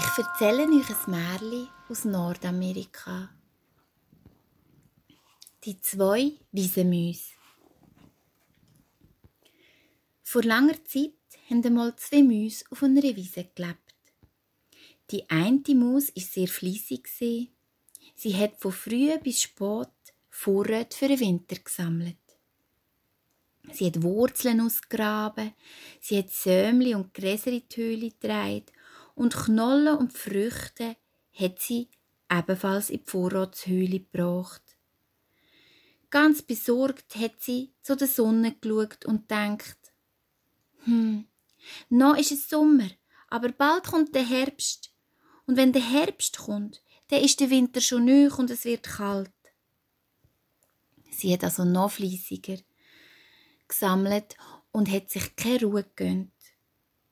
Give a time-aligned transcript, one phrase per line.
[0.00, 3.28] Ich erzähle euch ein Märchen aus Nordamerika.
[5.62, 7.34] Die zwei Wiesenmäuse.
[10.22, 11.12] Vor langer Zeit
[11.50, 13.94] haben einmal zwei Mäuse auf einer Wiese gelebt.
[15.10, 17.06] Die eine Maus war sehr fleissig.
[18.14, 19.88] Sie hat von früh bis spät
[20.30, 22.16] Vorräte für den Winter gesammelt.
[23.70, 25.52] Sie hat Wurzeln ausgegraben,
[26.00, 28.64] sie hat Sämli und Gräser in die Höhle getragen
[29.14, 30.96] und Knollen und Früchte
[31.32, 31.88] hat sie
[32.30, 34.62] ebenfalls in die Vorratshöhle gebracht.
[36.10, 39.78] Ganz besorgt hat sie zu der Sonne geschaut und denkt,
[40.84, 41.26] hm,
[41.88, 42.88] noch ist es Sommer,
[43.28, 44.92] aber bald kommt der Herbst.
[45.46, 49.30] Und wenn der Herbst kommt, dann ist der Winter schon nöch und es wird kalt.
[51.10, 52.58] Sie hat also noch fleissiger
[53.68, 54.36] gesammelt
[54.72, 56.32] und hat sich keine Ruhe gegönnt,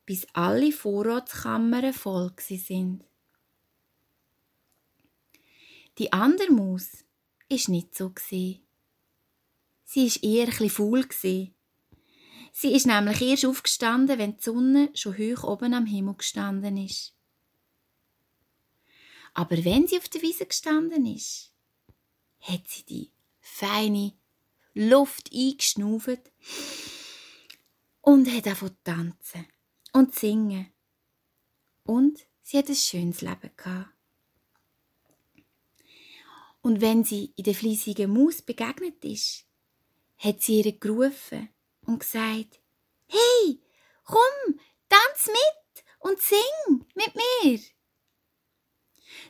[0.09, 3.05] bis alle Vorratskammern voll sind.
[5.99, 7.05] Die andere Maus
[7.51, 8.63] ist nicht so Sie
[10.07, 11.53] ist eher ein faul Sie
[12.63, 17.15] ist nämlich erst aufgestanden, wenn die Sonne schon hoch oben am Himmel gestanden ist.
[19.35, 21.53] Aber wenn sie auf der Wiese gestanden ist,
[22.41, 24.15] hat sie die feine
[24.73, 26.33] Luft eingeschnauft
[28.01, 29.47] und hat zu tanzen
[29.99, 30.73] und singen.
[31.83, 33.91] Und sie hat ein schönes Leben gehabt.
[36.61, 39.45] Und wenn sie in der fleissigen Maus begegnet ist,
[40.19, 41.49] hat sie ihr gerufen
[41.87, 42.61] und gesagt,
[43.09, 43.61] Hey,
[44.05, 47.61] komm, tanz mit und sing mit mir.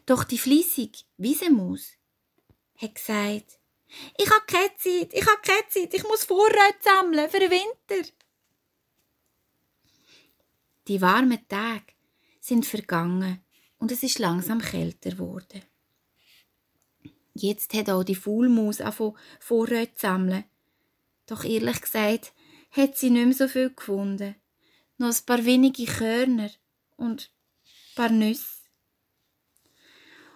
[0.05, 1.92] Doch die fleissige Wiesenmaus
[2.76, 3.59] hat gesagt,
[4.19, 8.10] ich habe keine Zeit, ich habe keine Zeit, ich muss Vorräte sammeln für den Winter.
[10.88, 11.93] Die warmen Tage
[12.41, 13.44] sind vergangen
[13.78, 15.62] und es ist langsam kälter geworden.
[17.34, 18.15] Jetzt hat auch die
[18.81, 20.44] angefangen, Vorräte zu sammeln.
[21.27, 22.32] Doch ehrlich gesagt
[22.71, 24.34] hat sie nicht mehr so viel gefunden.
[24.97, 26.50] Noch ein paar wenige Körner
[26.97, 27.31] und
[27.65, 28.59] ein paar Nüsse.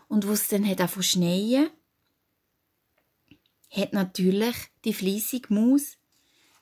[0.09, 1.71] Und wo es dann hat angefangen schneien,
[3.71, 5.97] hat natürlich die fleissige Maus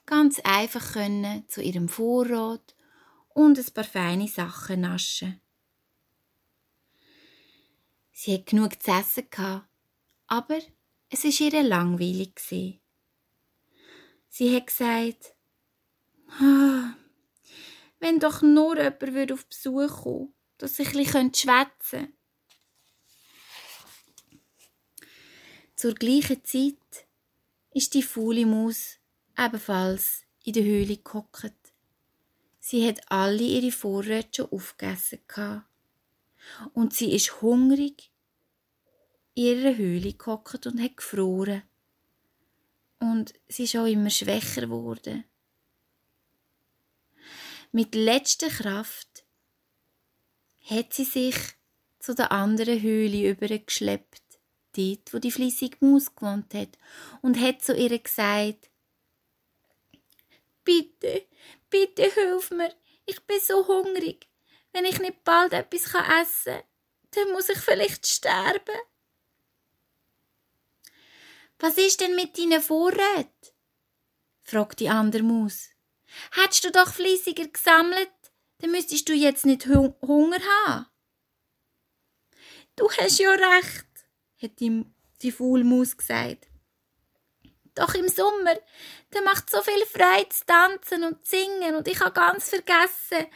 [0.06, 2.76] ganz einfach können zu ihrem Vorrat
[3.30, 5.40] und ein paar feine Sachen naschen.
[8.12, 9.66] Sie hat genug zu essen gehabt,
[10.26, 10.58] aber
[11.08, 12.80] es ist ihr langweilig gewesen.
[14.28, 15.34] Sie hat gesagt,
[16.40, 16.94] ah,
[17.98, 22.12] wenn doch nur jemand auf Besuch kommen dass ich ein bisschen schwätzen.
[25.74, 27.06] Zur gleichen Zeit
[27.72, 28.98] ist die faule Maus
[29.38, 31.54] ebenfalls in der Höhle gehockt.
[32.70, 35.18] Sie hat alle ihre Vorräte schon aufgegessen
[36.72, 38.12] und sie ist hungrig
[39.34, 41.64] in ihrer Höhle gehockt und hat gefroren.
[43.00, 45.24] Und sie ist auch immer schwächer geworden.
[47.72, 49.24] Mit letzter Kraft
[50.62, 51.34] hat sie sich
[51.98, 54.22] zu der anderen Höhle übergeschleppt
[54.76, 56.78] dort, wo die fließige Maus gewohnt hat,
[57.20, 58.70] und hat zu ihr gesagt,
[60.62, 61.26] Bitte,
[61.70, 62.74] bitte hilf mir,
[63.06, 64.28] ich bin so hungrig.
[64.72, 66.62] Wenn ich nicht bald etwas essen kann,
[67.12, 68.78] dann muss ich vielleicht sterben.
[71.58, 73.50] Was ist denn mit deinen Vorräten?
[74.42, 75.68] fragt die andere Maus.
[76.32, 78.10] Hättest du doch fließiger gesammelt,
[78.58, 80.86] dann müsstest du jetzt nicht Hunger haben.
[82.76, 83.86] Du hast ja recht,
[84.42, 84.84] hat die,
[85.22, 86.49] die Faulmaus gesagt.
[87.80, 88.58] Doch im Sommer,
[89.08, 93.26] da macht so viel Freude zu tanzen und zu singen und ich habe ganz vergessen,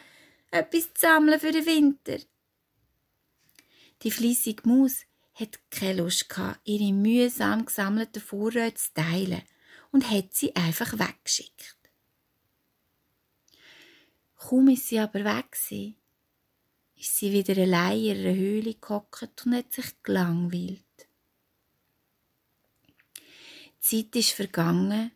[0.50, 2.18] etwas zu sammeln für den Winter.
[4.02, 9.42] Die fließige Maus hat keine Lust gehabt, ihre mühsam gesammelten Vorräte zu teilen
[9.92, 11.78] und hat sie einfach weggeschickt.
[14.36, 15.56] Kaum ist sie aber weg
[16.96, 20.84] ist sie wieder allein in ihrer Höhle gehockt und hat sich gelangweilt.
[23.90, 25.12] Die Zeit ist vergangen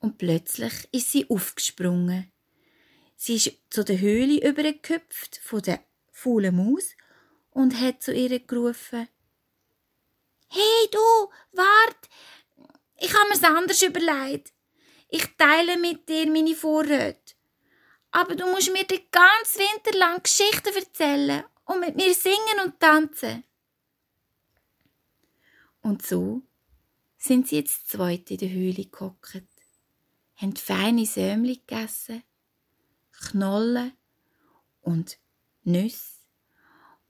[0.00, 2.32] und plötzlich ist sie aufgesprungen.
[3.16, 6.96] Sie ist zu der Höhle übergehüpft von der faulen Maus
[7.50, 9.06] und hat zu ihr gerufen:
[10.48, 10.98] Hey du,
[11.52, 12.08] wart!
[12.98, 14.52] Ich habe mir's anders überlegt.
[15.08, 17.34] Ich teile mit dir meine Vorräte.
[18.10, 22.80] Aber du musst mir den ganzen Winter lang Geschichten erzählen und mit mir singen und
[22.80, 23.44] tanzen.
[25.82, 26.42] Und so
[27.22, 29.44] sind sie jetzt zweit in der Höhle gehockt,
[30.34, 32.24] haben feine Sämli gegessen,
[33.12, 33.92] Knollen
[34.80, 35.18] und
[35.62, 36.16] Nüsse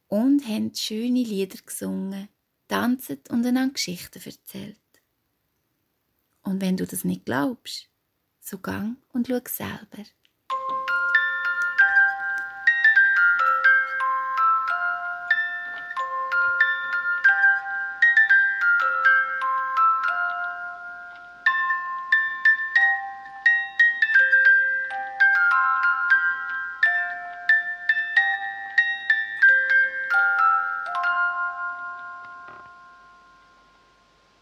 [0.08, 2.28] und haben schöne Lieder gesungen,
[2.68, 4.78] tanzen und einander Geschichten erzählt.
[6.42, 7.88] Und wenn du das nicht glaubst,
[8.38, 10.04] so gang und schau selber.